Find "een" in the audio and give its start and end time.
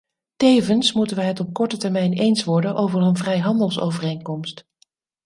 3.01-3.17